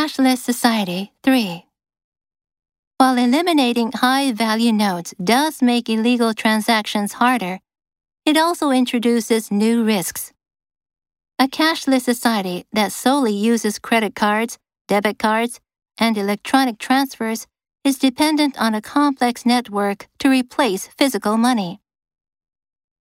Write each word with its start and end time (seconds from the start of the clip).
Cashless 0.00 0.38
Society 0.38 1.12
3 1.24 1.66
While 2.96 3.18
eliminating 3.18 3.92
high 3.92 4.32
value 4.32 4.72
notes 4.72 5.12
does 5.22 5.60
make 5.60 5.90
illegal 5.90 6.32
transactions 6.32 7.12
harder, 7.12 7.60
it 8.24 8.38
also 8.38 8.70
introduces 8.70 9.50
new 9.50 9.84
risks. 9.84 10.32
A 11.38 11.48
cashless 11.48 12.00
society 12.00 12.64
that 12.72 12.92
solely 12.92 13.34
uses 13.34 13.78
credit 13.78 14.14
cards, 14.14 14.56
debit 14.88 15.18
cards, 15.18 15.60
and 15.98 16.16
electronic 16.16 16.78
transfers 16.78 17.46
is 17.84 17.98
dependent 17.98 18.58
on 18.58 18.74
a 18.74 18.80
complex 18.80 19.44
network 19.44 20.08
to 20.20 20.30
replace 20.30 20.88
physical 20.96 21.36
money. 21.36 21.82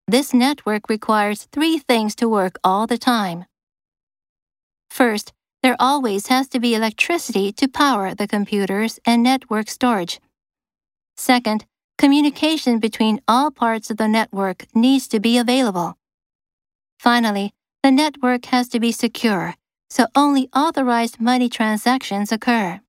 This 0.05 0.33
network 0.33 0.89
requires 0.89 1.47
three 1.53 1.77
things 1.77 2.13
to 2.15 2.27
work 2.27 2.59
all 2.61 2.87
the 2.87 2.97
time. 2.97 3.45
First, 4.89 5.31
there 5.61 5.75
always 5.79 6.27
has 6.27 6.47
to 6.49 6.59
be 6.59 6.73
electricity 6.73 7.51
to 7.53 7.67
power 7.67 8.15
the 8.15 8.27
computers 8.27 8.99
and 9.05 9.21
network 9.21 9.69
storage. 9.69 10.19
Second, 11.17 11.65
communication 11.97 12.79
between 12.79 13.21
all 13.27 13.51
parts 13.51 13.89
of 13.89 13.97
the 13.97 14.07
network 14.07 14.65
needs 14.73 15.07
to 15.07 15.19
be 15.19 15.37
available. 15.37 15.97
Finally, 16.99 17.51
the 17.83 17.91
network 17.91 18.45
has 18.45 18.67
to 18.69 18.79
be 18.79 18.91
secure, 18.91 19.55
so 19.89 20.05
only 20.15 20.49
authorized 20.55 21.19
money 21.19 21.49
transactions 21.49 22.31
occur. 22.31 22.79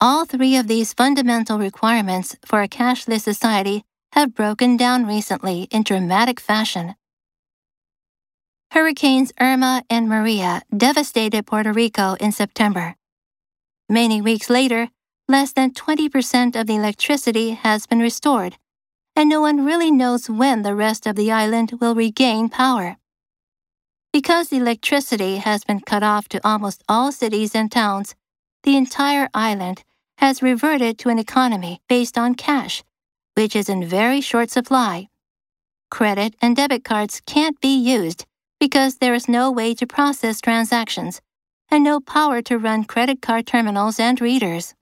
All 0.00 0.24
three 0.24 0.56
of 0.56 0.66
these 0.66 0.92
fundamental 0.92 1.58
requirements 1.58 2.36
for 2.44 2.62
a 2.62 2.68
cashless 2.68 3.22
society 3.22 3.84
have 4.12 4.34
broken 4.34 4.76
down 4.76 5.06
recently 5.06 5.68
in 5.70 5.84
dramatic 5.84 6.40
fashion. 6.40 6.96
Hurricanes 8.72 9.34
Irma 9.38 9.82
and 9.90 10.08
Maria 10.08 10.62
devastated 10.74 11.46
Puerto 11.46 11.74
Rico 11.74 12.14
in 12.14 12.32
September. 12.32 12.96
Many 13.86 14.22
weeks 14.22 14.48
later, 14.48 14.88
less 15.28 15.52
than 15.52 15.74
20% 15.74 16.58
of 16.58 16.66
the 16.66 16.76
electricity 16.76 17.50
has 17.50 17.86
been 17.86 17.98
restored, 17.98 18.56
and 19.14 19.28
no 19.28 19.42
one 19.42 19.66
really 19.66 19.90
knows 19.90 20.30
when 20.30 20.62
the 20.62 20.74
rest 20.74 21.06
of 21.06 21.16
the 21.16 21.30
island 21.30 21.72
will 21.82 21.94
regain 21.94 22.48
power. 22.48 22.96
Because 24.10 24.50
electricity 24.50 25.36
has 25.36 25.64
been 25.64 25.80
cut 25.80 26.02
off 26.02 26.26
to 26.30 26.40
almost 26.42 26.82
all 26.88 27.12
cities 27.12 27.54
and 27.54 27.70
towns, 27.70 28.14
the 28.62 28.78
entire 28.78 29.28
island 29.34 29.84
has 30.16 30.42
reverted 30.42 30.98
to 31.00 31.10
an 31.10 31.18
economy 31.18 31.82
based 31.90 32.16
on 32.16 32.34
cash, 32.34 32.82
which 33.34 33.54
is 33.54 33.68
in 33.68 33.84
very 33.84 34.22
short 34.22 34.48
supply. 34.48 35.08
Credit 35.90 36.34
and 36.40 36.56
debit 36.56 36.84
cards 36.84 37.20
can't 37.26 37.60
be 37.60 37.76
used 37.76 38.24
because 38.62 38.98
there 38.98 39.12
is 39.12 39.28
no 39.28 39.50
way 39.50 39.74
to 39.74 39.88
process 39.88 40.40
transactions 40.40 41.20
and 41.68 41.82
no 41.82 41.98
power 41.98 42.40
to 42.40 42.56
run 42.56 42.84
credit 42.84 43.20
card 43.20 43.44
terminals 43.44 43.98
and 43.98 44.20
readers. 44.20 44.76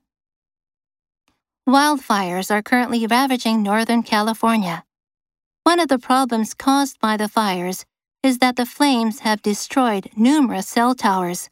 Wildfires 1.67 2.51
are 2.51 2.61
currently 2.61 3.07
ravaging 3.07 3.63
Northern 3.63 4.03
California. 4.03 4.83
One 5.63 5.79
of 5.79 5.87
the 5.87 5.97
problems 5.97 6.53
caused 6.53 6.99
by 6.99 7.17
the 7.17 7.27
fires 7.27 7.83
is 8.21 8.37
that 8.37 8.55
the 8.55 8.67
flames 8.67 9.21
have 9.21 9.41
destroyed 9.41 10.11
numerous 10.15 10.67
cell 10.67 10.93
towers. 10.93 11.49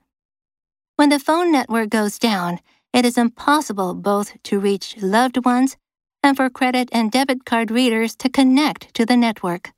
When 0.97 1.09
the 1.09 1.17
phone 1.17 1.51
network 1.51 1.89
goes 1.89 2.19
down, 2.19 2.59
it 2.93 3.05
is 3.05 3.17
impossible 3.17 3.95
both 3.95 4.37
to 4.43 4.59
reach 4.59 4.97
loved 5.01 5.43
ones 5.45 5.77
and 6.21 6.37
for 6.37 6.51
credit 6.51 6.89
and 6.91 7.11
debit 7.11 7.43
card 7.43 7.71
readers 7.71 8.15
to 8.17 8.29
connect 8.29 8.93
to 8.93 9.03
the 9.03 9.17
network. 9.17 9.71